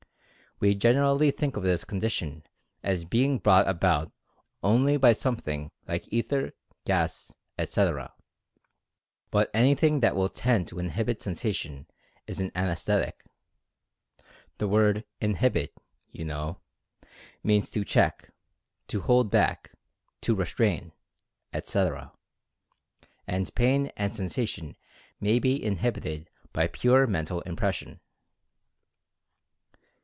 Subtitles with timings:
[0.63, 2.43] We generally think of this condition
[2.83, 4.11] as being brought about
[4.61, 6.51] only by something like ether,
[6.85, 8.13] gas, etc.
[9.31, 11.87] But anything that will tend to inhibit sensation
[12.27, 13.25] is an "anaesthetic."
[14.59, 15.71] The word "in hibit,"
[16.11, 16.59] you know,
[17.41, 18.29] means "to check;
[18.89, 19.71] to hold back;
[20.21, 20.91] to restrain,"
[21.53, 22.11] etc.
[23.25, 24.75] And pain and sensation
[25.19, 27.99] may be in hibited by pure Mental Impression.